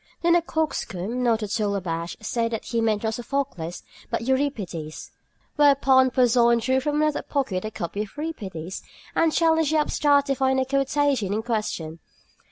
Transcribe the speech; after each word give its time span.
Then 0.23 0.33
the 0.33 0.41
coxcomb, 0.41 1.21
not 1.21 1.43
at 1.43 1.61
all 1.61 1.75
abashed, 1.75 2.25
said 2.25 2.49
that 2.53 2.65
he 2.65 2.81
meant 2.81 3.03
not 3.03 3.13
Sophocles, 3.13 3.83
but 4.09 4.21
Euripides. 4.23 5.11
Whereupon 5.57 6.09
Porson 6.09 6.57
drew 6.57 6.79
from 6.79 6.95
another 7.03 7.21
pocket 7.21 7.65
a 7.65 7.69
copy 7.69 8.01
of 8.01 8.09
Euripides 8.17 8.81
and 9.13 9.31
challenged 9.31 9.71
the 9.71 9.77
upstart 9.77 10.25
to 10.25 10.33
find 10.33 10.57
the 10.57 10.65
quotation 10.65 11.31
in 11.35 11.43
question. 11.43 11.99